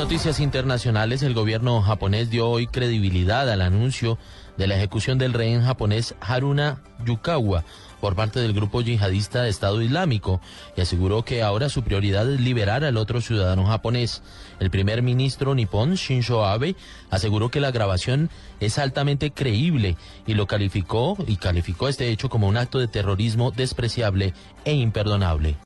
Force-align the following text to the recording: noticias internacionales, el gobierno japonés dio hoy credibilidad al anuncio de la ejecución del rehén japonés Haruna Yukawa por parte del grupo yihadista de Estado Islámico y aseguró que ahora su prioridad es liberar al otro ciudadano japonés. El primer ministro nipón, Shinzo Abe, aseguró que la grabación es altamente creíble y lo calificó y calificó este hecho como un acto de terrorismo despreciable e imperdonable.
noticias 0.00 0.40
internacionales, 0.40 1.22
el 1.22 1.34
gobierno 1.34 1.82
japonés 1.82 2.30
dio 2.30 2.48
hoy 2.48 2.66
credibilidad 2.66 3.50
al 3.50 3.60
anuncio 3.60 4.16
de 4.56 4.66
la 4.66 4.76
ejecución 4.76 5.18
del 5.18 5.34
rehén 5.34 5.62
japonés 5.62 6.14
Haruna 6.22 6.80
Yukawa 7.04 7.64
por 8.00 8.16
parte 8.16 8.40
del 8.40 8.54
grupo 8.54 8.80
yihadista 8.80 9.42
de 9.42 9.50
Estado 9.50 9.82
Islámico 9.82 10.40
y 10.74 10.80
aseguró 10.80 11.22
que 11.22 11.42
ahora 11.42 11.68
su 11.68 11.82
prioridad 11.82 12.32
es 12.32 12.40
liberar 12.40 12.82
al 12.82 12.96
otro 12.96 13.20
ciudadano 13.20 13.66
japonés. 13.66 14.22
El 14.58 14.70
primer 14.70 15.02
ministro 15.02 15.54
nipón, 15.54 15.96
Shinzo 15.96 16.46
Abe, 16.46 16.76
aseguró 17.10 17.50
que 17.50 17.60
la 17.60 17.70
grabación 17.70 18.30
es 18.58 18.78
altamente 18.78 19.32
creíble 19.32 19.98
y 20.26 20.32
lo 20.32 20.46
calificó 20.46 21.18
y 21.26 21.36
calificó 21.36 21.88
este 21.88 22.08
hecho 22.08 22.30
como 22.30 22.48
un 22.48 22.56
acto 22.56 22.78
de 22.78 22.88
terrorismo 22.88 23.50
despreciable 23.50 24.32
e 24.64 24.72
imperdonable. 24.72 25.58